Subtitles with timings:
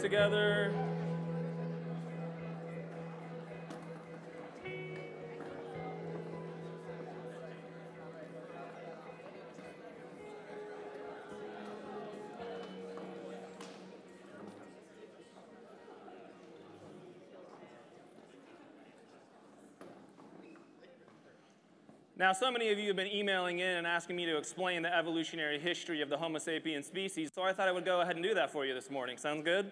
[0.00, 0.72] together.
[22.18, 24.94] Now, so many of you have been emailing in and asking me to explain the
[24.94, 28.24] evolutionary history of the Homo sapiens species, so I thought I would go ahead and
[28.24, 29.16] do that for you this morning.
[29.18, 29.70] Sounds good?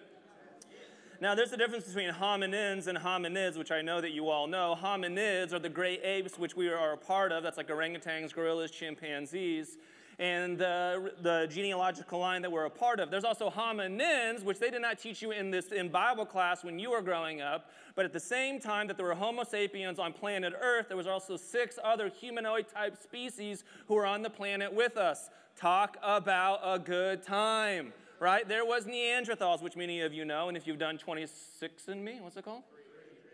[1.19, 4.77] Now, there's a difference between hominins and hominids, which I know that you all know.
[4.79, 7.41] Hominids are the great apes, which we are a part of.
[7.41, 9.77] That's like orangutans, gorillas, chimpanzees
[10.19, 13.11] and the, the genealogical line that we're a part of.
[13.11, 16.79] There's also hominins, which they did not teach you in this in Bible class when
[16.79, 17.69] you were growing up.
[17.95, 21.07] But at the same time that there were Homo sapiens on planet Earth, there was
[21.07, 25.29] also six other humanoid type species who were on the planet with us.
[25.55, 28.47] Talk about a good time, right?
[28.47, 32.45] There was Neanderthals, which many of you know, and if you've done 26andMe, what's it
[32.45, 32.63] called?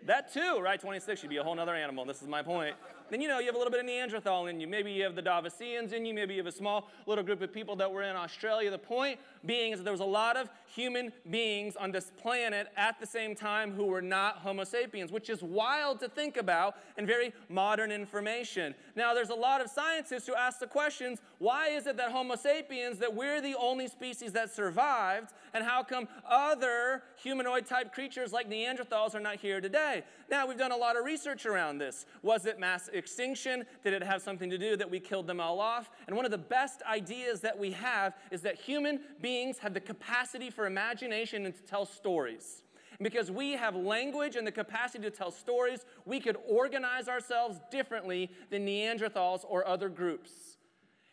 [0.06, 0.80] That too, right?
[0.80, 2.04] 26 should be a whole other animal.
[2.06, 2.76] This is my point.
[3.10, 4.68] Then you know you have a little bit of Neanderthal in you.
[4.68, 6.14] Maybe you have the Davosians in you.
[6.14, 8.70] Maybe you have a small little group of people that were in Australia.
[8.70, 13.00] The point being is there was a lot of human beings on this planet at
[13.00, 17.06] the same time who were not Homo sapiens, which is wild to think about and
[17.06, 18.74] very modern information.
[18.96, 22.36] Now, there's a lot of scientists who ask the questions why is it that Homo
[22.36, 28.32] sapiens, that we're the only species that survived, and how come other humanoid type creatures
[28.32, 30.04] like Neanderthals are not here today?
[30.30, 32.06] Now, we've done a lot of research around this.
[32.24, 33.66] Was it mass extinction?
[33.84, 35.92] Did it have something to do that we killed them all off?
[36.08, 39.80] And one of the best ideas that we have is that human beings have the
[39.80, 42.64] capacity for imagination and to tell stories.
[43.02, 48.30] Because we have language and the capacity to tell stories, we could organize ourselves differently
[48.50, 50.32] than Neanderthals or other groups.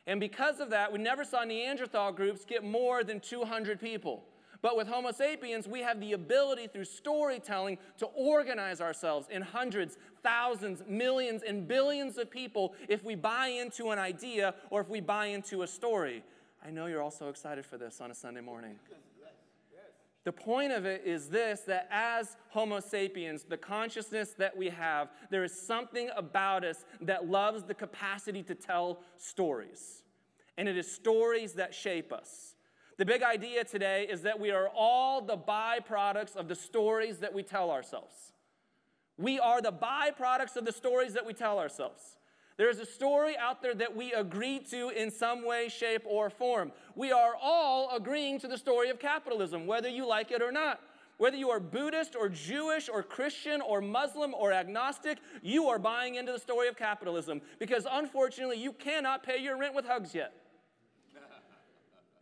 [0.06, 4.24] And because of that, we never saw Neanderthal groups get more than 200 people.
[4.62, 9.96] But with Homo sapiens, we have the ability through storytelling to organize ourselves in hundreds,
[10.22, 15.00] thousands, millions, and billions of people if we buy into an idea or if we
[15.00, 16.22] buy into a story.
[16.64, 18.76] I know you're all so excited for this on a Sunday morning.
[20.24, 25.08] The point of it is this that as Homo sapiens, the consciousness that we have,
[25.30, 30.02] there is something about us that loves the capacity to tell stories.
[30.58, 32.54] And it is stories that shape us.
[32.98, 37.32] The big idea today is that we are all the byproducts of the stories that
[37.32, 38.34] we tell ourselves.
[39.16, 42.18] We are the byproducts of the stories that we tell ourselves.
[42.60, 46.72] There's a story out there that we agree to in some way, shape, or form.
[46.94, 50.78] We are all agreeing to the story of capitalism, whether you like it or not.
[51.16, 56.16] Whether you are Buddhist or Jewish or Christian or Muslim or agnostic, you are buying
[56.16, 60.34] into the story of capitalism because unfortunately you cannot pay your rent with hugs yet.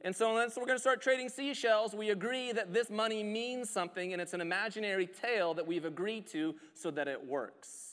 [0.03, 3.69] And so, unless we're going to start trading seashells, we agree that this money means
[3.69, 7.88] something and it's an imaginary tale that we've agreed to so that it works.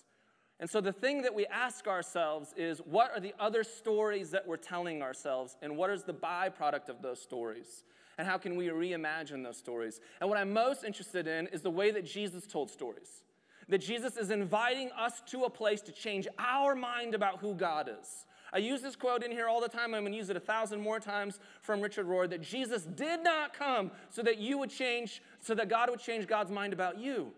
[0.60, 4.48] And so, the thing that we ask ourselves is what are the other stories that
[4.48, 7.84] we're telling ourselves, and what is the byproduct of those stories?
[8.18, 10.00] And how can we reimagine those stories?
[10.22, 13.24] And what I'm most interested in is the way that Jesus told stories.
[13.68, 17.90] That Jesus is inviting us to a place to change our mind about who God
[18.00, 19.94] is I use this quote in here all the time.
[19.94, 23.22] I'm going to use it a thousand more times from Richard Rohr that Jesus did
[23.22, 26.98] not come so that you would change, so that God would change God's mind about
[26.98, 27.34] you.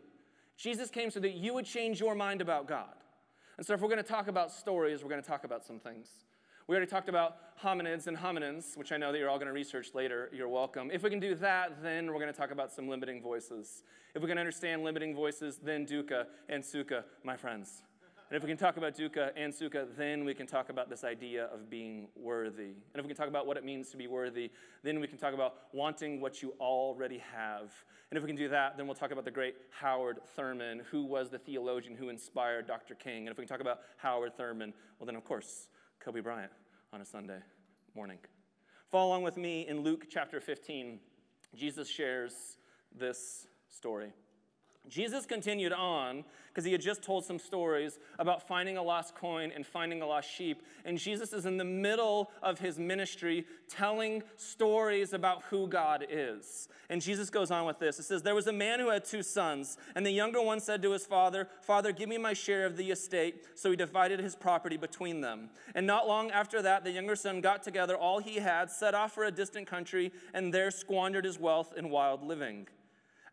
[0.58, 2.94] Jesus came so that you would change your mind about God.
[3.58, 5.80] And so, if we're going to talk about stories, we're going to talk about some
[5.80, 6.10] things.
[6.68, 9.54] We already talked about hominids and hominins, which I know that you're all going to
[9.54, 10.30] research later.
[10.34, 10.92] You're welcome.
[10.92, 13.84] If we can do that, then we're going to talk about some limiting voices.
[14.14, 17.84] If we can understand limiting voices, then dukkha and sukha, my friends.
[18.30, 21.06] And if we can talk about dukkha and sukha, then we can talk about this
[21.06, 22.64] idea of being worthy.
[22.64, 24.52] And if we can talk about what it means to be worthy,
[24.84, 27.72] then we can talk about wanting what you already have.
[28.12, 31.06] And if we can do that, then we'll talk about the great Howard Thurman, who
[31.06, 32.96] was the theologian who inspired Dr.
[32.96, 33.28] King.
[33.28, 35.70] And if we can talk about Howard Thurman, well, then of course,
[36.02, 36.52] Kobe Bryant
[36.92, 37.40] on a Sunday
[37.96, 38.20] morning.
[38.92, 41.00] Follow along with me in Luke chapter 15.
[41.56, 42.58] Jesus shares
[42.94, 44.12] this story.
[44.90, 49.52] Jesus continued on because he had just told some stories about finding a lost coin
[49.54, 50.64] and finding a lost sheep.
[50.86, 56.68] And Jesus is in the middle of his ministry telling stories about who God is.
[56.90, 58.00] And Jesus goes on with this.
[58.00, 60.82] It says, There was a man who had two sons, and the younger one said
[60.82, 63.44] to his father, Father, give me my share of the estate.
[63.56, 65.50] So he divided his property between them.
[65.76, 69.14] And not long after that, the younger son got together all he had, set off
[69.14, 72.68] for a distant country, and there squandered his wealth in wild living.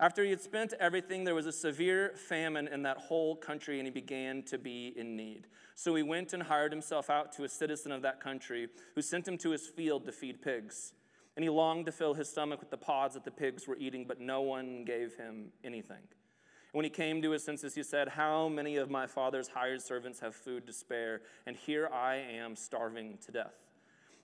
[0.01, 3.87] After he had spent everything, there was a severe famine in that whole country, and
[3.87, 5.47] he began to be in need.
[5.77, 9.29] So he went and hired himself out to a citizen of that country, who sent
[9.29, 10.93] him to his field to feed pigs.
[11.37, 14.05] And he longed to fill his stomach with the pods that the pigs were eating,
[14.07, 15.97] but no one gave him anything.
[15.97, 19.83] And when he came to his senses, he said, How many of my father's hired
[19.83, 21.23] servants have food to spare?
[21.47, 23.64] And here I am starving to death.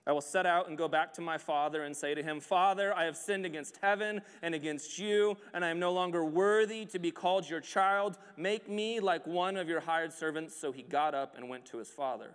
[0.07, 2.95] I will set out and go back to my father and say to him, Father,
[2.95, 6.97] I have sinned against heaven and against you, and I am no longer worthy to
[6.97, 8.17] be called your child.
[8.35, 10.59] Make me like one of your hired servants.
[10.59, 12.31] So he got up and went to his father.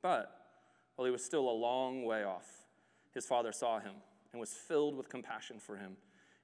[0.00, 0.34] But
[0.96, 2.46] while he was still a long way off,
[3.12, 3.94] his father saw him
[4.32, 5.96] and was filled with compassion for him.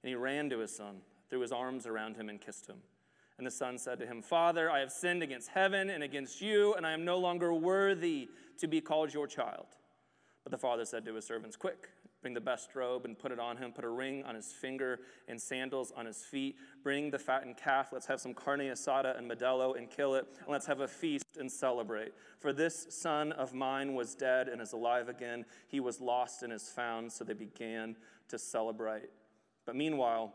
[0.02, 0.96] And he ran to his son,
[1.30, 2.76] threw his arms around him, and kissed him.
[3.38, 6.74] And the son said to him, Father, I have sinned against heaven and against you,
[6.74, 9.66] and I am no longer worthy to be called your child.
[10.44, 11.88] But the father said to his servants, Quick,
[12.20, 13.72] bring the best robe and put it on him.
[13.72, 16.56] Put a ring on his finger and sandals on his feet.
[16.82, 17.88] Bring the fattened calf.
[17.92, 20.26] Let's have some carne asada and Modelo and kill it.
[20.40, 22.12] And let's have a feast and celebrate.
[22.38, 25.46] For this son of mine was dead and is alive again.
[25.68, 27.10] He was lost and is found.
[27.10, 27.96] So they began
[28.28, 29.08] to celebrate.
[29.64, 30.34] But meanwhile,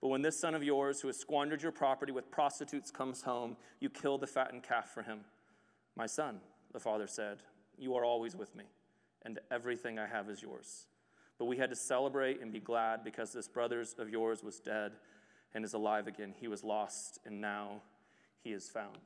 [0.00, 3.56] But when this son of yours, who has squandered your property with prostitutes, comes home,
[3.80, 5.20] you kill the fattened calf for him.
[5.96, 6.40] My son,
[6.72, 7.38] the father said,
[7.76, 8.64] You are always with me,
[9.22, 10.86] and everything I have is yours.
[11.38, 14.92] But we had to celebrate and be glad because this brother of yours was dead
[15.54, 16.34] and is alive again.
[16.38, 17.82] He was lost, and now
[18.42, 18.98] he is found.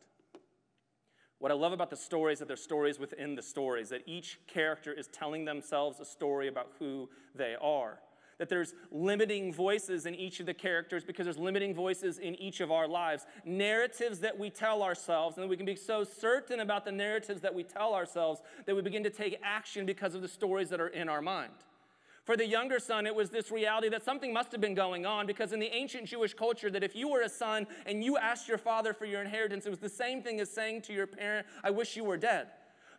[1.38, 4.92] What I love about the stories that they're stories within the stories, that each character
[4.92, 7.98] is telling themselves a story about who they are
[8.38, 12.60] that there's limiting voices in each of the characters because there's limiting voices in each
[12.60, 13.26] of our lives.
[13.44, 17.54] Narratives that we tell ourselves, and we can be so certain about the narratives that
[17.54, 20.88] we tell ourselves that we begin to take action because of the stories that are
[20.88, 21.52] in our mind.
[22.24, 25.26] For the younger son, it was this reality that something must have been going on
[25.26, 28.46] because in the ancient Jewish culture, that if you were a son and you asked
[28.46, 31.46] your father for your inheritance, it was the same thing as saying to your parent,
[31.64, 32.46] I wish you were dead.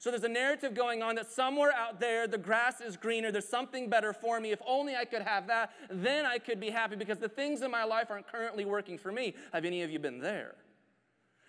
[0.04, 3.48] So there's a narrative going on that somewhere out there the grass is greener, there's
[3.48, 4.52] something better for me.
[4.52, 7.72] If only I could have that, then I could be happy because the things in
[7.72, 9.34] my life aren't currently working for me.
[9.54, 10.56] Have any of you been there?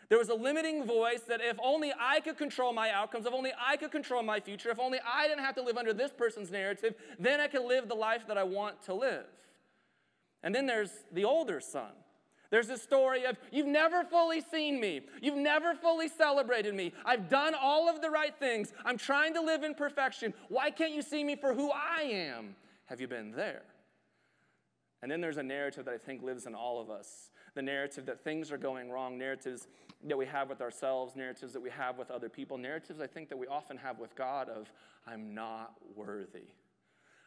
[0.08, 3.50] There was a limiting voice that if only I could control my outcomes, if only
[3.60, 6.52] I could control my future, if only I didn't have to live under this person's
[6.52, 9.26] narrative, then I could live the life that I want to live.
[10.44, 11.90] And then there's the older son
[12.54, 15.00] there's a story of, you've never fully seen me.
[15.20, 16.92] You've never fully celebrated me.
[17.04, 18.72] I've done all of the right things.
[18.84, 20.32] I'm trying to live in perfection.
[20.48, 22.54] Why can't you see me for who I am?
[22.86, 23.62] Have you been there?
[25.02, 28.06] And then there's a narrative that I think lives in all of us the narrative
[28.06, 29.68] that things are going wrong, narratives
[30.04, 33.28] that we have with ourselves, narratives that we have with other people, narratives I think
[33.28, 34.70] that we often have with God of,
[35.06, 36.48] I'm not worthy.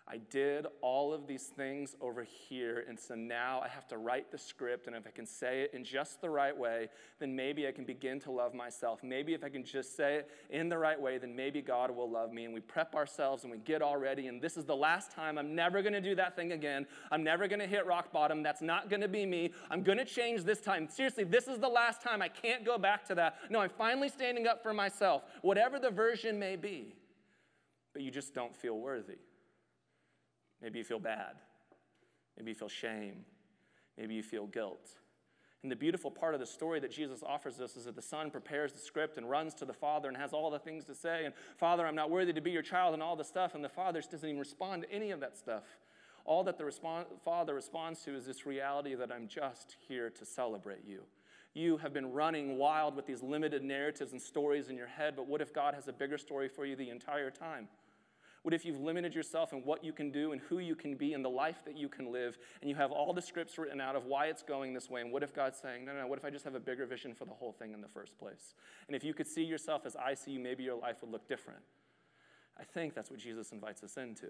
[0.10, 4.32] I did all of these things over here, and so now I have to write
[4.32, 6.88] the script, and if I can say it in just the right way,
[7.20, 9.04] then maybe I can begin to love myself.
[9.04, 12.10] Maybe if I can just say it in the right way, then maybe God will
[12.10, 12.46] love me.
[12.46, 15.38] And we prep ourselves and we get all ready, and this is the last time.
[15.38, 16.88] I'm never gonna do that thing again.
[17.12, 18.42] I'm never gonna hit rock bottom.
[18.42, 19.52] That's not gonna be me.
[19.70, 20.88] I'm gonna change this time.
[20.88, 22.22] Seriously, this is the last time.
[22.22, 23.40] I can't go back to that.
[23.50, 26.96] No, I'm finally standing up for myself, whatever the version may be.
[27.92, 29.18] But you just don't feel worthy.
[30.62, 31.36] Maybe you feel bad.
[32.38, 33.26] Maybe you feel shame.
[33.98, 34.90] Maybe you feel guilt.
[35.64, 38.30] And the beautiful part of the story that Jesus offers us is that the son
[38.30, 41.26] prepares the script and runs to the father and has all the things to say.
[41.26, 43.56] And Father, I'm not worthy to be your child and all the stuff.
[43.56, 45.64] And the father doesn't even respond to any of that stuff.
[46.26, 50.26] All that the respond, father responds to is this reality that I'm just here to
[50.26, 51.02] celebrate you.
[51.54, 55.28] You have been running wild with these limited narratives and stories in your head, but
[55.28, 57.68] what if God has a bigger story for you the entire time?
[58.44, 61.14] What if you've limited yourself in what you can do and who you can be
[61.14, 63.96] and the life that you can live, and you have all the scripts written out
[63.96, 65.02] of why it's going this way?
[65.02, 66.86] And what if God's saying, no, no, no, what if I just have a bigger
[66.86, 68.56] vision for the whole thing in the first place?
[68.88, 71.28] And if you could see yourself as I see you, maybe your life would look
[71.28, 71.60] different.
[72.60, 74.28] I think that's what Jesus invites us into.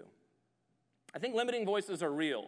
[1.14, 2.46] I think limiting voices are real.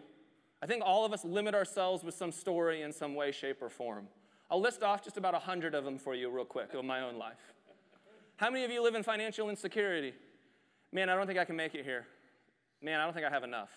[0.63, 3.71] I think all of us limit ourselves with some story in some way, shape, or
[3.71, 4.09] form.
[4.51, 7.01] I'll list off just about a hundred of them for you, real quick, of my
[7.01, 7.55] own life.
[8.37, 10.13] How many of you live in financial insecurity?
[10.93, 12.07] Man, I don't think I can make it here.
[12.83, 13.71] Man, I don't think I have enough.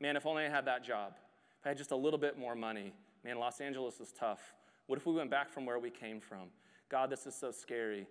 [0.00, 1.14] Man, if only I had that job.
[1.60, 2.92] If I had just a little bit more money.
[3.24, 4.54] Man, Los Angeles is tough.
[4.86, 6.48] What if we went back from where we came from?
[6.88, 8.06] God, this is so scary.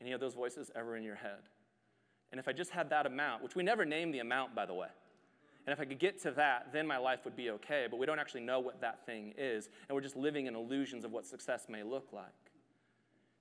[0.00, 1.40] Any of those voices ever in your head?
[2.30, 4.74] And if I just had that amount, which we never name the amount, by the
[4.74, 4.88] way.
[5.66, 7.86] And if I could get to that, then my life would be okay.
[7.90, 9.68] But we don't actually know what that thing is.
[9.88, 12.47] And we're just living in illusions of what success may look like.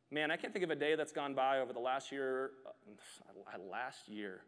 [0.10, 3.58] Man, I can't think of a day that's gone by over the last year, uh,
[3.72, 4.42] last year.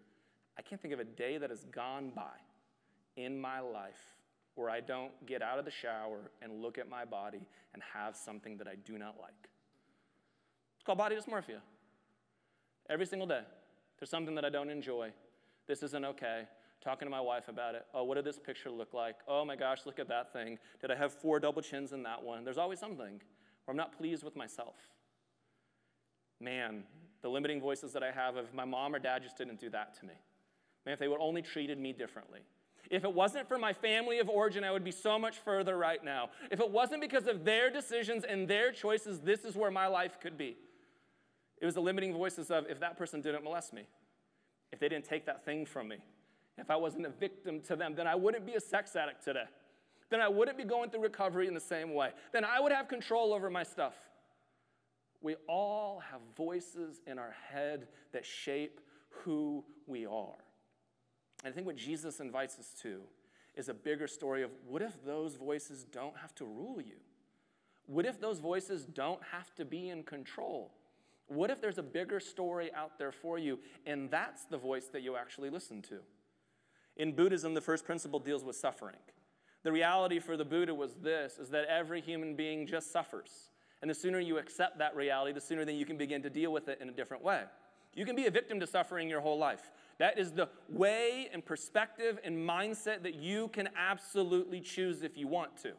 [0.58, 2.38] I can't think of a day that has gone by
[3.18, 4.16] in my life
[4.56, 8.16] where I don't get out of the shower and look at my body and have
[8.16, 9.50] something that I do not like.
[10.76, 11.60] It's called body dysmorphia.
[12.90, 13.42] Every single day,
[14.00, 15.12] there's something that I don't enjoy.
[15.68, 16.44] This isn't okay
[16.82, 17.86] talking to my wife about it.
[17.94, 19.16] Oh, what did this picture look like?
[19.28, 20.58] Oh my gosh, look at that thing.
[20.82, 22.44] Did I have four double chins in that one?
[22.44, 23.22] There's always something
[23.66, 24.76] where I'm not pleased with myself.
[26.40, 26.84] Man,
[27.22, 30.00] the limiting voices that I have of my mom or dad just didn't do that
[30.00, 30.14] to me.
[30.86, 32.40] Man, if they would only treated me differently.
[32.90, 36.04] If it wasn't for my family of origin, I would be so much further right
[36.04, 36.30] now.
[36.50, 40.20] If it wasn't because of their decisions and their choices, this is where my life
[40.20, 40.58] could be.
[41.62, 43.84] It was the limiting voices of if that person didn't molest me,
[44.72, 45.98] if they didn't take that thing from me,
[46.58, 49.46] if I wasn't a victim to them, then I wouldn't be a sex addict today.
[50.10, 52.12] Then I wouldn't be going through recovery in the same way.
[52.32, 53.94] Then I would have control over my stuff.
[55.22, 60.38] We all have voices in our head that shape who we are.
[61.44, 63.02] And I think what Jesus invites us to
[63.56, 66.96] is a bigger story of what if those voices don't have to rule you?
[67.86, 70.72] What if those voices don't have to be in control?
[71.28, 75.02] What if there's a bigger story out there for you and that's the voice that
[75.02, 76.00] you actually listen to?
[76.98, 78.98] In Buddhism, the first principle deals with suffering.
[79.64, 83.49] The reality for the Buddha was this is that every human being just suffers.
[83.82, 86.52] And the sooner you accept that reality, the sooner then you can begin to deal
[86.52, 87.44] with it in a different way.
[87.96, 89.72] You can be a victim to suffering your whole life.
[89.98, 95.28] That is the way and perspective and mindset that you can absolutely choose if you
[95.28, 95.74] want to.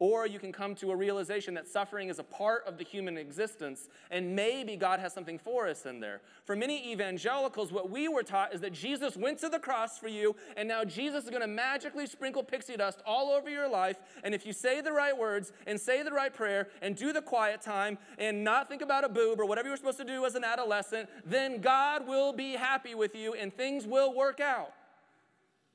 [0.00, 3.16] Or you can come to a realization that suffering is a part of the human
[3.16, 6.20] existence, and maybe God has something for us in there.
[6.44, 10.08] For many evangelicals, what we were taught is that Jesus went to the cross for
[10.08, 13.96] you, and now Jesus is going to magically sprinkle pixie dust all over your life.
[14.24, 17.22] And if you say the right words, and say the right prayer, and do the
[17.22, 20.34] quiet time, and not think about a boob or whatever you're supposed to do as
[20.34, 24.72] an adolescent, then God will be happy with you, and things will work out.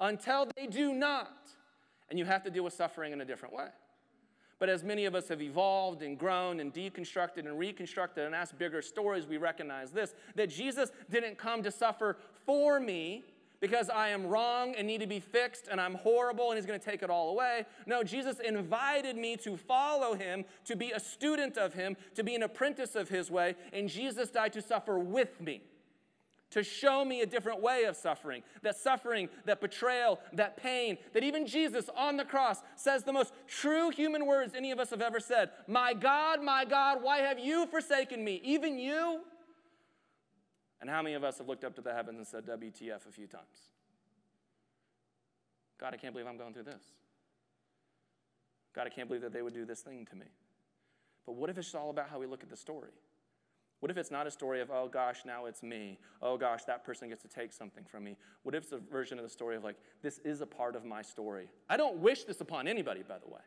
[0.01, 1.49] Until they do not.
[2.09, 3.67] And you have to deal with suffering in a different way.
[4.59, 8.57] But as many of us have evolved and grown and deconstructed and reconstructed and asked
[8.59, 13.23] bigger stories, we recognize this that Jesus didn't come to suffer for me
[13.61, 16.79] because I am wrong and need to be fixed and I'm horrible and he's going
[16.79, 17.65] to take it all away.
[17.85, 22.35] No, Jesus invited me to follow him, to be a student of him, to be
[22.35, 25.61] an apprentice of his way, and Jesus died to suffer with me
[26.51, 28.43] to show me a different way of suffering.
[28.61, 33.33] That suffering, that betrayal, that pain, that even Jesus on the cross says the most
[33.47, 37.39] true human words any of us have ever said My God, my God, why have
[37.39, 38.41] you forsaken me?
[38.43, 39.21] Even you?
[40.81, 43.11] And how many of us have looked up to the heavens and said WTF a
[43.11, 43.73] few times?
[45.79, 46.83] God, I can't believe I'm going through this.
[48.73, 50.27] God, I can't believe that they would do this thing to me.
[51.25, 52.91] But what if it's all about how we look at the story?
[53.79, 55.99] What if it's not a story of, oh gosh, now it's me?
[56.21, 58.17] Oh gosh, that person gets to take something from me?
[58.43, 60.83] What if it's a version of the story of, like, this is a part of
[60.83, 61.47] my story?
[61.69, 63.41] I don't wish this upon anybody, by the way,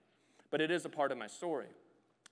[0.51, 1.67] but it is a part of my story.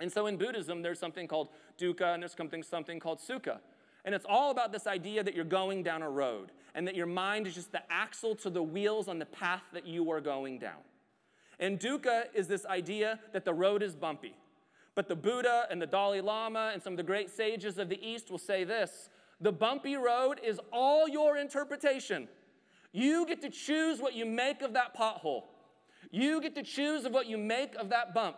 [0.00, 3.59] And so in Buddhism, there's something called dukkha and there's something, something called sukha.
[4.07, 7.07] And it's all about this idea that you're going down a road and that your
[7.07, 10.59] mind is just the axle to the wheels on the path that you are going
[10.59, 10.80] down.
[11.59, 14.35] And dukkha is this idea that the road is bumpy.
[14.95, 18.05] But the Buddha and the Dalai Lama and some of the great sages of the
[18.05, 19.09] East will say this
[19.41, 22.29] the bumpy road is all your interpretation.
[22.93, 25.45] You get to choose what you make of that pothole.
[26.11, 28.37] You get to choose of what you make of that bump.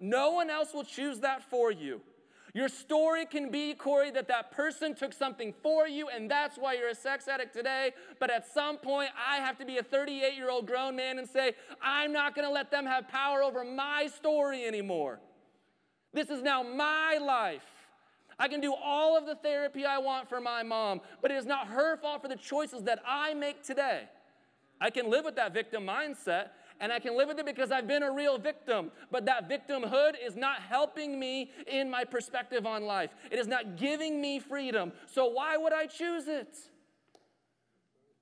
[0.00, 2.00] No one else will choose that for you.
[2.54, 6.74] Your story can be, Corey, that that person took something for you and that's why
[6.74, 7.92] you're a sex addict today.
[8.18, 11.28] But at some point, I have to be a 38 year old grown man and
[11.28, 15.20] say, I'm not going to let them have power over my story anymore.
[16.18, 17.62] This is now my life.
[18.40, 21.46] I can do all of the therapy I want for my mom, but it is
[21.46, 24.08] not her fault for the choices that I make today.
[24.80, 26.48] I can live with that victim mindset
[26.80, 28.90] and I can live with it because I've been a real victim.
[29.12, 33.10] But that victimhood is not helping me in my perspective on life.
[33.30, 34.90] It is not giving me freedom.
[35.06, 36.56] So why would I choose it?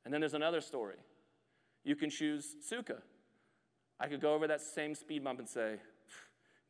[0.05, 0.97] And then there's another story.
[1.83, 2.99] You can choose sukha.
[3.99, 5.77] I could go over that same speed bump and say,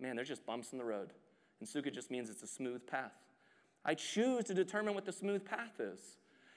[0.01, 1.13] man, there's just bumps in the road.
[1.61, 3.15] And sukha just means it's a smooth path.
[3.85, 6.01] I choose to determine what the smooth path is.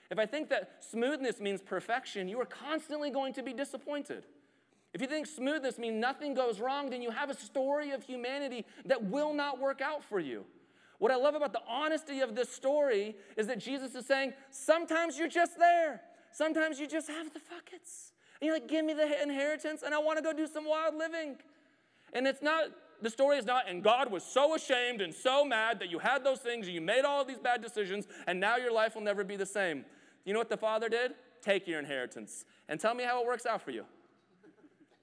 [0.10, 4.26] If I think that smoothness means perfection, you are constantly going to be disappointed.
[4.94, 8.66] If you think smoothness means nothing goes wrong, then you have a story of humanity
[8.86, 10.46] that will not work out for you.
[10.98, 15.18] What I love about the honesty of this story is that Jesus is saying, sometimes
[15.18, 16.02] you're just there.
[16.32, 18.12] Sometimes you just have the buckets.
[18.42, 20.96] And you're like, give me the inheritance, and I want to go do some wild
[20.96, 21.38] living.
[22.14, 22.66] And it's not,
[23.02, 26.24] the story is not, and God was so ashamed and so mad that you had
[26.24, 29.02] those things and you made all of these bad decisions, and now your life will
[29.02, 29.86] never be the same.
[30.26, 31.14] You know what the father did?
[31.42, 33.86] Take your inheritance and tell me how it works out for you.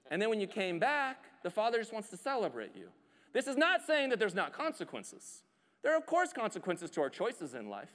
[0.09, 2.89] And then when you came back, the father just wants to celebrate you.
[3.33, 5.43] This is not saying that there's not consequences.
[5.83, 7.91] There are, of course, consequences to our choices in life.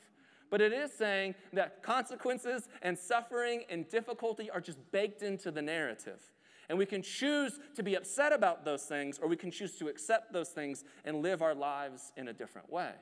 [0.50, 5.62] But it is saying that consequences and suffering and difficulty are just baked into the
[5.62, 6.20] narrative.
[6.68, 9.88] And we can choose to be upset about those things, or we can choose to
[9.88, 12.92] accept those things and live our lives in a different way.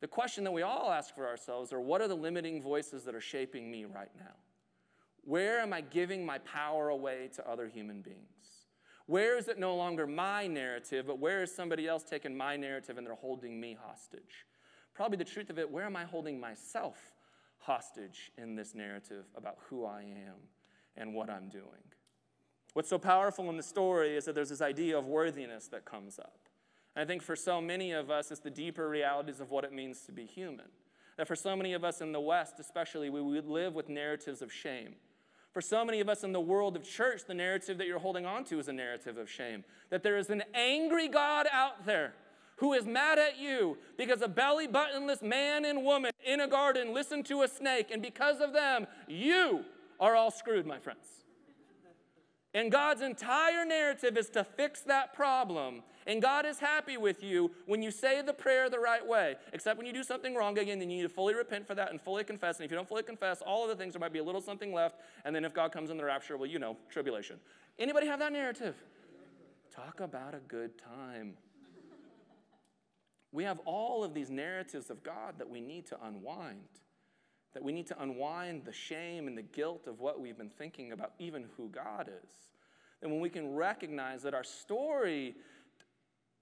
[0.00, 3.14] The question that we all ask for ourselves are what are the limiting voices that
[3.14, 4.34] are shaping me right now?
[5.22, 8.40] Where am I giving my power away to other human beings?
[9.06, 12.96] Where is it no longer my narrative, but where is somebody else taking my narrative
[12.96, 14.46] and they're holding me hostage?
[14.94, 16.96] Probably the truth of it, where am I holding myself
[17.58, 20.36] hostage in this narrative about who I am
[20.96, 21.64] and what I'm doing?
[22.72, 26.18] What's so powerful in the story is that there's this idea of worthiness that comes
[26.18, 26.48] up.
[26.94, 29.72] And I think for so many of us, it's the deeper realities of what it
[29.72, 30.66] means to be human.
[31.16, 34.40] That for so many of us in the West, especially, we would live with narratives
[34.42, 34.94] of shame.
[35.52, 38.24] For so many of us in the world of church, the narrative that you're holding
[38.24, 39.64] on to is a narrative of shame.
[39.90, 42.14] That there is an angry God out there
[42.56, 46.94] who is mad at you because a belly buttonless man and woman in a garden
[46.94, 49.64] listened to a snake, and because of them, you
[49.98, 51.24] are all screwed, my friends.
[52.52, 55.82] And God's entire narrative is to fix that problem.
[56.06, 59.36] And God is happy with you when you say the prayer the right way.
[59.52, 61.90] Except when you do something wrong again, then you need to fully repent for that
[61.90, 62.56] and fully confess.
[62.56, 64.40] And if you don't fully confess all of the things, there might be a little
[64.40, 64.96] something left.
[65.24, 67.38] And then if God comes in the rapture, well, you know, tribulation.
[67.78, 68.74] Anybody have that narrative?
[69.72, 71.34] Talk about a good time.
[73.30, 76.64] We have all of these narratives of God that we need to unwind.
[77.54, 80.92] That we need to unwind the shame and the guilt of what we've been thinking
[80.92, 82.30] about, even who God is.
[83.02, 85.34] And when we can recognize that our story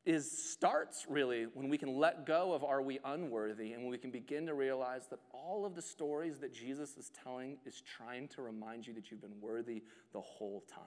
[0.04, 3.98] is starts really when we can let go of are we unworthy and when we
[3.98, 8.26] can begin to realize that all of the stories that Jesus is telling is trying
[8.28, 9.82] to remind you that you've been worthy
[10.14, 10.82] the whole time.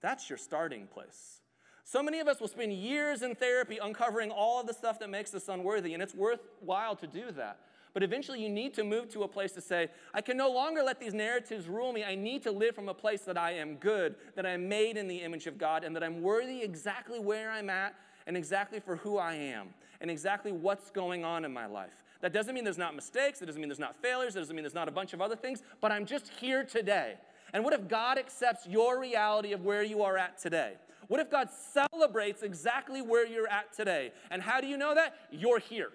[0.00, 1.40] That's your starting place.
[1.84, 5.10] So many of us will spend years in therapy uncovering all of the stuff that
[5.10, 7.58] makes us unworthy, and it's worthwhile to do that.
[7.94, 10.82] But eventually, you need to move to a place to say, I can no longer
[10.82, 12.04] let these narratives rule me.
[12.04, 15.08] I need to live from a place that I am good, that I'm made in
[15.08, 17.94] the image of God, and that I'm worthy exactly where I'm at,
[18.26, 19.68] and exactly for who I am,
[20.00, 22.02] and exactly what's going on in my life.
[22.22, 24.62] That doesn't mean there's not mistakes, that doesn't mean there's not failures, that doesn't mean
[24.62, 27.16] there's not a bunch of other things, but I'm just here today.
[27.52, 30.74] And what if God accepts your reality of where you are at today?
[31.08, 34.12] What if God celebrates exactly where you're at today?
[34.30, 35.16] And how do you know that?
[35.30, 35.90] You're here.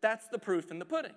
[0.00, 1.14] That's the proof in the pudding.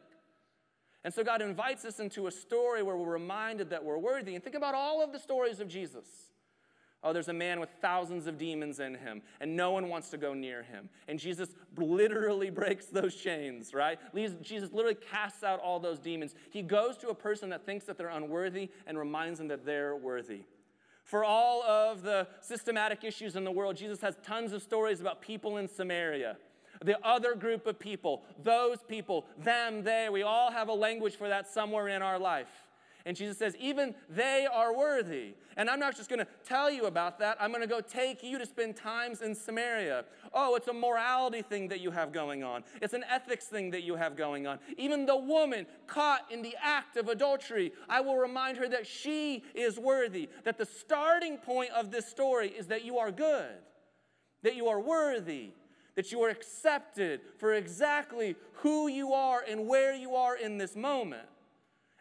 [1.03, 4.35] And so God invites us into a story where we're reminded that we're worthy.
[4.35, 6.05] And think about all of the stories of Jesus.
[7.03, 10.17] Oh, there's a man with thousands of demons in him, and no one wants to
[10.17, 10.89] go near him.
[11.09, 13.99] And Jesus literally breaks those chains, right?
[14.41, 16.33] Jesus literally casts out all those demons.
[16.49, 19.97] He goes to a person that thinks that they're unworthy and reminds them that they're
[19.97, 20.43] worthy.
[21.03, 25.21] For all of the systematic issues in the world, Jesus has tons of stories about
[25.21, 26.37] people in Samaria
[26.83, 30.09] the other group of people, those people, them, they.
[30.11, 32.47] We all have a language for that somewhere in our life.
[33.05, 35.33] And Jesus says, even they are worthy.
[35.57, 37.35] And I'm not just going to tell you about that.
[37.39, 40.05] I'm going to go take you to spend times in Samaria.
[40.33, 42.63] Oh, it's a morality thing that you have going on.
[42.81, 44.59] It's an ethics thing that you have going on.
[44.77, 49.43] Even the woman caught in the act of adultery, I will remind her that she
[49.53, 50.29] is worthy.
[50.45, 53.51] That the starting point of this story is that you are good,
[54.43, 55.51] that you are worthy,
[55.95, 60.75] that you are accepted for exactly who you are and where you are in this
[60.75, 61.27] moment.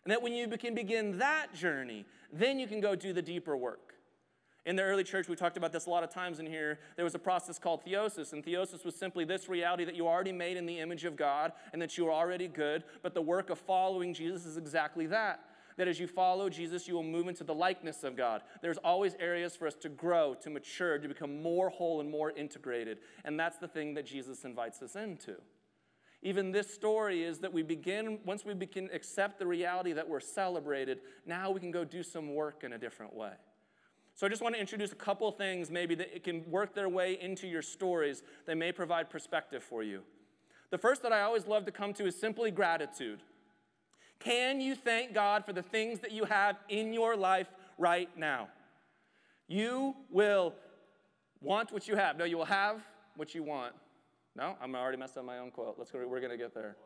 [0.05, 3.57] And that when you can begin that journey, then you can go do the deeper
[3.57, 3.95] work.
[4.65, 6.79] In the early church, we talked about this a lot of times in here.
[6.95, 10.31] There was a process called theosis, and theosis was simply this reality that you already
[10.31, 12.85] made in the image of God and that you are already good.
[13.03, 15.41] But the work of following Jesus is exactly that
[15.77, 18.43] that as you follow Jesus, you will move into the likeness of God.
[18.61, 22.31] There's always areas for us to grow, to mature, to become more whole and more
[22.31, 22.99] integrated.
[23.25, 25.37] And that's the thing that Jesus invites us into.
[26.23, 30.21] Even this story is that we begin, once we begin accept the reality that we're
[30.21, 33.33] celebrated, now we can go do some work in a different way.
[34.15, 37.19] So I just want to introduce a couple things maybe that can work their way
[37.21, 40.03] into your stories that may provide perspective for you.
[40.71, 43.21] The first that I always love to come to is simply gratitude.
[44.23, 48.49] Can you thank God for the things that you have in your life right now?
[49.49, 50.55] You will
[51.41, 52.17] want what you have.
[52.17, 52.81] No, you will have
[53.17, 53.75] what you want.
[54.37, 55.75] No, I'm already messed up my own quote.
[55.77, 56.07] Let's go.
[56.07, 56.77] We're to get there.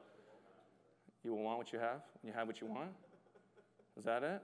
[1.22, 2.00] You will want what you have.
[2.24, 2.90] You have what you want.
[3.98, 4.42] Is that it?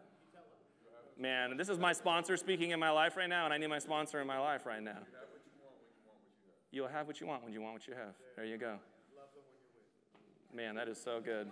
[1.18, 3.78] Man, this is my sponsor speaking in my life right now, and I need my
[3.78, 4.98] sponsor in my life right now.
[6.70, 8.14] You'll have what you want when you want what you have.
[8.37, 8.76] There you go.
[10.55, 11.50] Man, that is so good.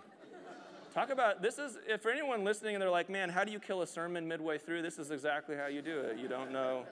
[0.93, 3.59] Talk about this is if for anyone listening and they're like, man, how do you
[3.59, 4.81] kill a sermon midway through?
[4.81, 6.17] This is exactly how you do it.
[6.17, 6.85] You don't know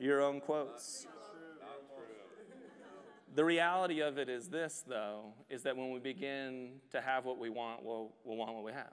[0.00, 1.06] your own quotes.
[3.34, 7.38] The reality of it is this, though, is that when we begin to have what
[7.38, 8.92] we want, we'll, we'll want what we have.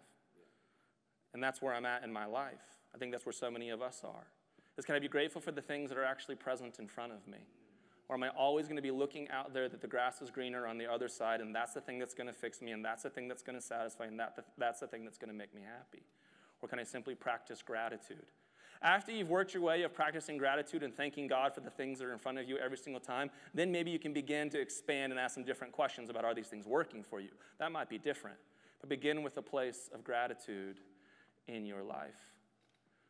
[1.33, 2.79] And that's where I'm at in my life.
[2.93, 4.27] I think that's where so many of us are.
[4.77, 7.27] Is can I be grateful for the things that are actually present in front of
[7.27, 7.37] me?
[8.11, 10.67] Or am I always going to be looking out there that the grass is greener
[10.67, 13.03] on the other side and that's the thing that's going to fix me and that's
[13.03, 15.55] the thing that's going to satisfy and that, that's the thing that's going to make
[15.55, 16.03] me happy?
[16.61, 18.25] Or can I simply practice gratitude?
[18.81, 22.05] After you've worked your way of practicing gratitude and thanking God for the things that
[22.05, 25.13] are in front of you every single time, then maybe you can begin to expand
[25.13, 27.29] and ask some different questions about are these things working for you?
[27.59, 28.39] That might be different.
[28.81, 30.81] But begin with a place of gratitude
[31.47, 32.35] in your life.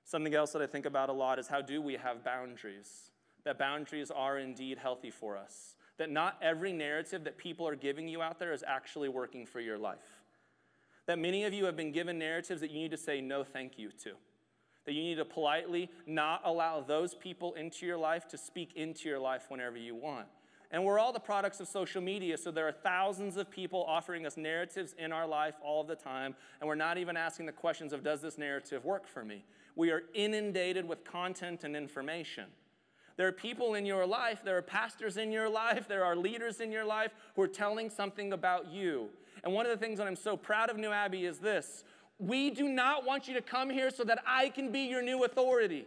[0.04, 3.11] Something else that I think about a lot is how do we have boundaries?
[3.43, 5.75] That boundaries are indeed healthy for us.
[5.97, 9.60] That not every narrative that people are giving you out there is actually working for
[9.60, 10.21] your life.
[11.06, 13.77] That many of you have been given narratives that you need to say no thank
[13.77, 14.12] you to.
[14.86, 19.10] That you need to politely not allow those people into your life to speak into
[19.10, 20.27] your life whenever you want.
[20.71, 24.25] And we're all the products of social media, so there are thousands of people offering
[24.25, 27.91] us narratives in our life all the time, and we're not even asking the questions
[27.91, 29.43] of does this narrative work for me?
[29.75, 32.45] We are inundated with content and information.
[33.21, 36.60] There are people in your life, there are pastors in your life, there are leaders
[36.60, 39.10] in your life who are telling something about you.
[39.43, 41.84] And one of the things that I'm so proud of New Abbey is this
[42.17, 45.23] we do not want you to come here so that I can be your new
[45.23, 45.86] authority.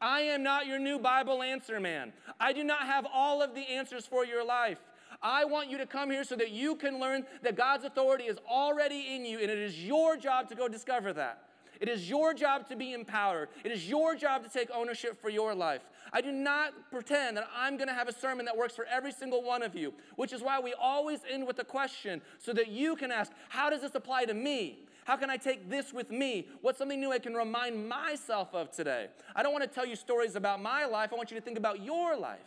[0.00, 2.12] I am not your new Bible answer man.
[2.40, 4.78] I do not have all of the answers for your life.
[5.22, 8.38] I want you to come here so that you can learn that God's authority is
[8.50, 11.44] already in you, and it is your job to go discover that.
[11.80, 13.48] It is your job to be empowered.
[13.64, 15.82] It is your job to take ownership for your life.
[16.12, 19.12] I do not pretend that I'm going to have a sermon that works for every
[19.12, 22.68] single one of you, which is why we always end with a question so that
[22.68, 24.86] you can ask, How does this apply to me?
[25.04, 26.48] How can I take this with me?
[26.62, 29.06] What's something new I can remind myself of today?
[29.36, 31.10] I don't want to tell you stories about my life.
[31.12, 32.40] I want you to think about your life.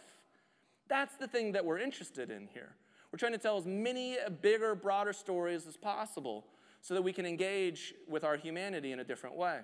[0.89, 2.75] That's the thing that we're interested in here.
[3.11, 6.45] We're trying to tell as many bigger, broader stories as possible
[6.81, 9.59] so that we can engage with our humanity in a different way.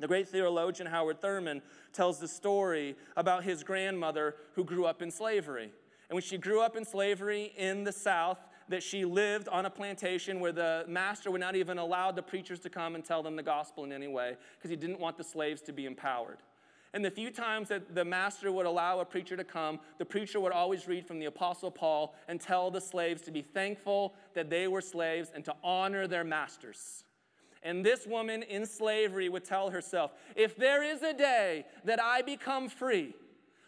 [0.00, 1.62] The great theologian Howard Thurman
[1.92, 5.70] tells the story about his grandmother who grew up in slavery.
[6.08, 8.38] And when she grew up in slavery in the South,
[8.68, 12.60] that she lived on a plantation where the master would not even allow the preachers
[12.60, 15.24] to come and tell them the gospel in any way because he didn't want the
[15.24, 16.38] slaves to be empowered.
[16.94, 20.38] And the few times that the master would allow a preacher to come, the preacher
[20.38, 24.48] would always read from the Apostle Paul and tell the slaves to be thankful that
[24.48, 27.02] they were slaves and to honor their masters.
[27.64, 32.22] And this woman in slavery would tell herself, if there is a day that I
[32.22, 33.12] become free,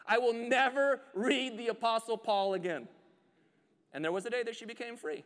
[0.06, 2.86] I will never read the Apostle Paul again.
[3.92, 5.24] And there was a day that she became free.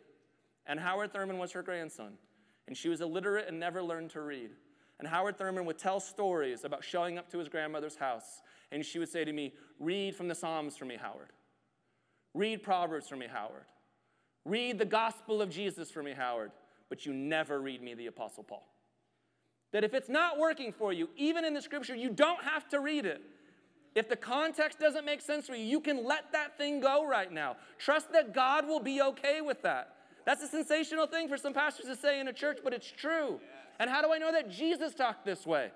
[0.67, 2.15] And Howard Thurman was her grandson.
[2.67, 4.53] And she was illiterate and never learned to read.
[5.01, 8.43] And Howard Thurman would tell stories about showing up to his grandmother's house.
[8.71, 11.31] And she would say to me, Read from the Psalms for me, Howard.
[12.35, 13.65] Read Proverbs for me, Howard.
[14.45, 16.53] Read the gospel of Jesus for me, Howard.
[16.91, 18.67] But you never read me the Apostle Paul.
[19.73, 22.81] That if it's not working for you, even in the scripture, you don't have to
[22.81, 23.23] read it.
[23.95, 27.33] If the context doesn't make sense for you, you can let that thing go right
[27.33, 27.57] now.
[27.79, 29.95] Trust that God will be okay with that.
[30.25, 33.41] That's a sensational thing for some pastors to say in a church, but it's true.
[33.79, 35.71] And how do I know that Jesus talked this way?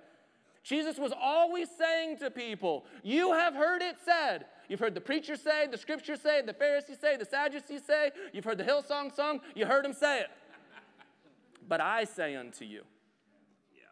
[0.63, 4.47] Jesus was always saying to people, You have heard it said.
[4.69, 8.45] You've heard the preacher say, the scripture say, the Pharisees say, the Sadducees say, you've
[8.45, 10.31] heard the Hillsong song, you heard him say it.
[11.69, 12.83] but I say unto you.
[13.77, 13.83] Yeah.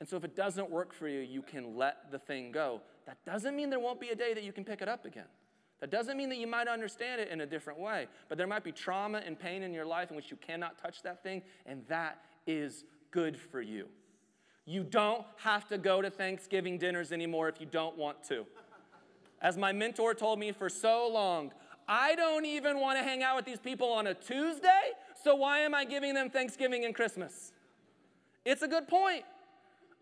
[0.00, 2.82] And so if it doesn't work for you, you can let the thing go.
[3.06, 5.24] That doesn't mean there won't be a day that you can pick it up again.
[5.82, 8.62] That doesn't mean that you might understand it in a different way, but there might
[8.62, 11.82] be trauma and pain in your life in which you cannot touch that thing, and
[11.88, 13.88] that is good for you.
[14.64, 18.46] You don't have to go to Thanksgiving dinners anymore if you don't want to.
[19.40, 21.50] As my mentor told me for so long,
[21.88, 24.92] I don't even want to hang out with these people on a Tuesday,
[25.24, 27.50] so why am I giving them Thanksgiving and Christmas?
[28.44, 29.24] It's a good point.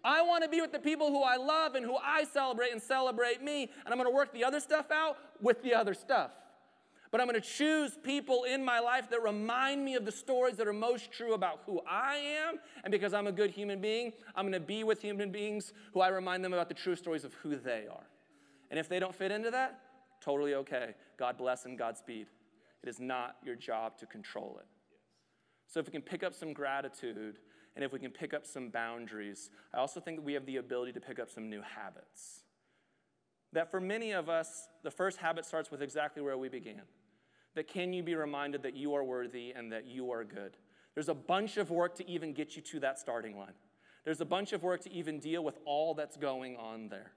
[0.05, 2.81] I want to be with the people who I love and who I celebrate and
[2.81, 6.31] celebrate me, and I'm going to work the other stuff out with the other stuff.
[7.11, 10.57] But I'm going to choose people in my life that remind me of the stories
[10.57, 12.61] that are most true about who I am.
[12.85, 16.01] And because I'm a good human being, I'm going to be with human beings who
[16.01, 18.07] I remind them about the true stories of who they are.
[18.71, 19.81] And if they don't fit into that,
[20.21, 20.95] totally okay.
[21.17, 22.29] God bless and Godspeed.
[22.83, 24.67] It is not your job to control it.
[25.67, 27.39] So if we can pick up some gratitude
[27.75, 30.57] and if we can pick up some boundaries, I also think that we have the
[30.57, 32.41] ability to pick up some new habits.
[33.53, 36.83] That for many of us, the first habit starts with exactly where we began.
[37.55, 40.57] That can you be reminded that you are worthy and that you are good?
[40.95, 43.55] There's a bunch of work to even get you to that starting line.
[44.05, 47.13] There's a bunch of work to even deal with all that's going on there.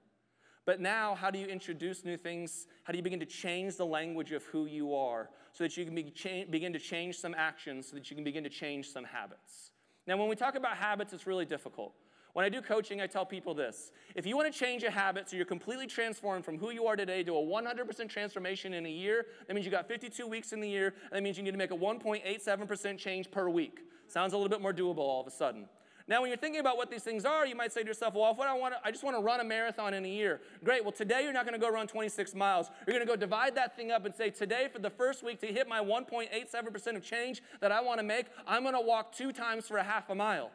[0.66, 2.66] But now, how do you introduce new things?
[2.84, 5.84] How do you begin to change the language of who you are so that you
[5.84, 8.90] can be cha- begin to change some actions, so that you can begin to change
[8.90, 9.72] some habits?
[10.06, 11.94] Now, when we talk about habits, it's really difficult.
[12.34, 15.30] When I do coaching, I tell people this if you want to change a habit
[15.30, 18.90] so you're completely transformed from who you are today to a 100% transformation in a
[18.90, 21.52] year, that means you got 52 weeks in the year, and that means you need
[21.52, 23.80] to make a 1.87% change per week.
[24.08, 25.68] Sounds a little bit more doable all of a sudden.
[26.06, 28.30] Now, when you're thinking about what these things are, you might say to yourself, well,
[28.30, 30.42] if what I, want to, I just want to run a marathon in a year.
[30.62, 30.84] Great.
[30.84, 32.70] Well, today you're not going to go run 26 miles.
[32.86, 35.40] You're going to go divide that thing up and say, today for the first week
[35.40, 39.14] to hit my 1.87% of change that I want to make, I'm going to walk
[39.14, 40.50] two times for a half a mile.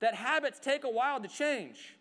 [0.00, 1.96] That habits take a while to change.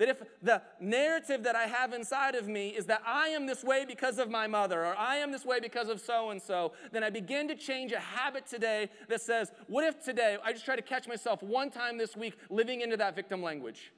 [0.00, 3.62] That if the narrative that I have inside of me is that I am this
[3.62, 6.72] way because of my mother, or I am this way because of so and so,
[6.90, 10.64] then I begin to change a habit today that says, what if today I just
[10.64, 13.92] try to catch myself one time this week living into that victim language?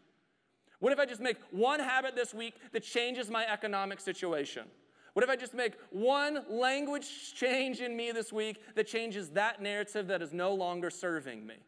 [0.80, 4.64] What if I just make one habit this week that changes my economic situation?
[5.12, 9.62] What if I just make one language change in me this week that changes that
[9.62, 11.58] narrative that is no longer serving me?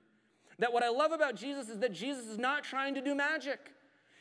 [0.59, 3.74] That what I love about Jesus is that Jesus is not trying to do magic.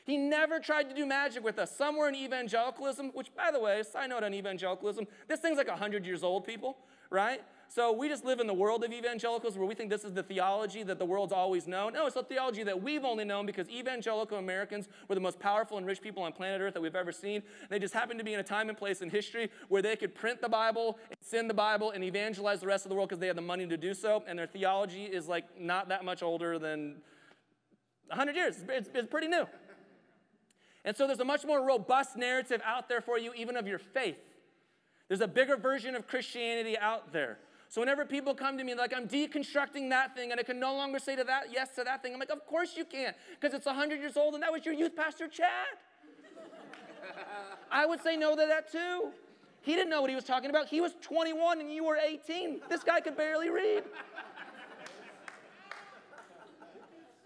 [0.05, 1.75] He never tried to do magic with us.
[1.75, 6.05] Somewhere in evangelicalism, which, by the way, side note on evangelicalism, this thing's like 100
[6.05, 6.77] years old, people,
[7.09, 7.41] right?
[7.69, 10.21] So we just live in the world of evangelicals where we think this is the
[10.21, 11.93] theology that the world's always known.
[11.93, 15.77] No, it's the theology that we've only known because evangelical Americans were the most powerful
[15.77, 17.41] and rich people on planet Earth that we've ever seen.
[17.69, 20.13] They just happened to be in a time and place in history where they could
[20.13, 23.27] print the Bible, send the Bible, and evangelize the rest of the world because they
[23.27, 24.23] had the money to do so.
[24.27, 26.97] And their theology is like not that much older than
[28.07, 28.57] 100 years.
[28.69, 29.47] It's, it's pretty new.
[30.85, 33.79] And so there's a much more robust narrative out there for you, even of your
[33.79, 34.17] faith.
[35.07, 37.37] There's a bigger version of Christianity out there.
[37.69, 40.75] So whenever people come to me like I'm deconstructing that thing and I can no
[40.75, 43.55] longer say to that yes to that thing, I'm like, of course you can't, because
[43.55, 45.47] it's 100 years old and that was your youth pastor Chad.
[47.71, 49.11] I would say no to that too.
[49.61, 50.67] He didn't know what he was talking about.
[50.67, 52.61] He was 21 and you were 18.
[52.69, 53.83] This guy could barely read.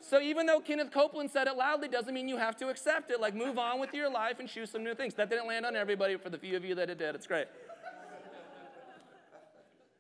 [0.07, 3.19] So even though Kenneth Copeland said it loudly doesn't mean you have to accept it.
[3.19, 5.13] Like move on with your life and choose some new things.
[5.15, 6.15] That didn't land on everybody.
[6.15, 7.47] For the few of you that it did, it's great.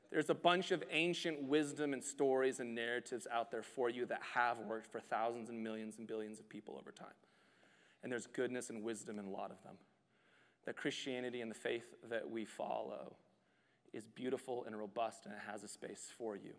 [0.09, 4.21] There's a bunch of ancient wisdom and stories and narratives out there for you that
[4.33, 7.07] have worked for thousands and millions and billions of people over time.
[8.01, 9.75] And there's goodness and wisdom in a lot of them.
[10.65, 13.17] That Christianity and the faith that we follow
[13.91, 16.53] is beautiful and robust and it has a space for you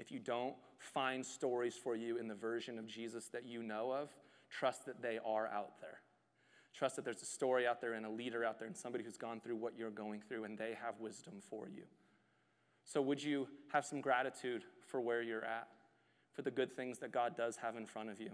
[0.00, 3.92] if you don't find stories for you in the version of Jesus that you know
[3.92, 4.08] of,
[4.48, 6.00] trust that they are out there.
[6.74, 9.18] Trust that there's a story out there and a leader out there and somebody who's
[9.18, 11.82] gone through what you're going through and they have wisdom for you.
[12.84, 15.68] So, would you have some gratitude for where you're at,
[16.32, 18.30] for the good things that God does have in front of you?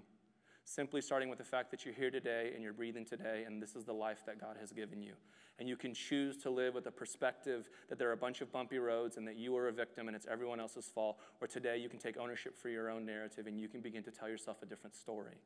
[0.66, 3.74] Simply starting with the fact that you're here today and you're breathing today, and this
[3.74, 5.14] is the life that God has given you
[5.58, 8.52] and you can choose to live with a perspective that there are a bunch of
[8.52, 11.78] bumpy roads and that you are a victim and it's everyone else's fault, or today
[11.78, 14.58] you can take ownership for your own narrative and you can begin to tell yourself
[14.62, 15.36] a different story.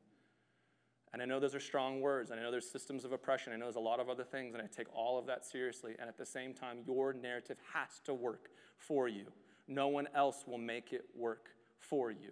[1.13, 3.57] And I know those are strong words, and I know there's systems of oppression, I
[3.57, 5.93] know there's a lot of other things, and I take all of that seriously.
[5.99, 9.25] And at the same time, your narrative has to work for you.
[9.67, 12.31] No one else will make it work for you.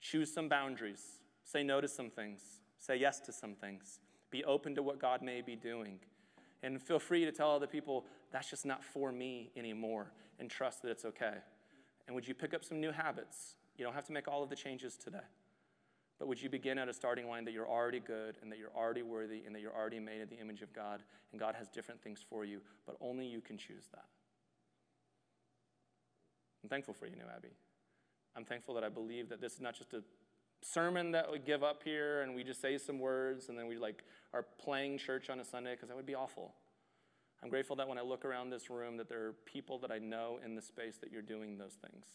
[0.00, 2.40] Choose some boundaries, say no to some things,
[2.78, 5.98] say yes to some things, be open to what God may be doing.
[6.62, 10.82] And feel free to tell other people, that's just not for me anymore, and trust
[10.82, 11.34] that it's okay.
[12.06, 13.56] And would you pick up some new habits?
[13.76, 15.18] You don't have to make all of the changes today.
[16.18, 18.74] But would you begin at a starting line that you're already good and that you're
[18.74, 21.02] already worthy and that you're already made in the image of God
[21.32, 24.04] and God has different things for you, but only you can choose that?
[26.62, 27.52] I'm thankful for you, New Abbey.
[28.36, 30.02] I'm thankful that I believe that this is not just a
[30.64, 33.76] sermon that we give up here and we just say some words and then we
[33.76, 36.54] like are playing church on a Sunday because that would be awful.
[37.42, 39.98] I'm grateful that when I look around this room that there are people that I
[39.98, 42.06] know in the space that you're doing those things.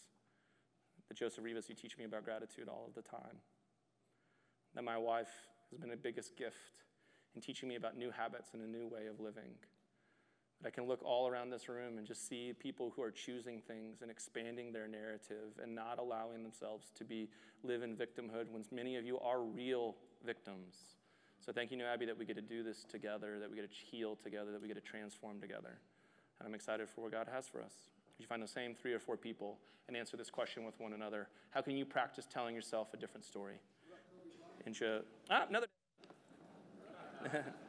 [1.07, 3.37] That Joseph Rivas, you teach me about gratitude all of the time.
[4.73, 5.29] That my wife
[5.69, 6.55] has been a biggest gift
[7.35, 9.53] in teaching me about new habits and a new way of living.
[10.65, 14.01] I can look all around this room and just see people who are choosing things
[14.01, 17.29] and expanding their narrative and not allowing themselves to be
[17.63, 19.95] live in victimhood when many of you are real
[20.25, 20.75] victims.
[21.39, 23.69] So thank you, New Abbey, that we get to do this together, that we get
[23.69, 25.79] to heal together, that we get to transform together.
[26.39, 27.73] And I'm excited for what God has for us.
[28.17, 31.29] you find the same three or four people and answer this question with one another?
[31.51, 33.55] How can you practice telling yourself a different story?
[34.67, 35.01] Intro.
[35.29, 35.67] Ah, another.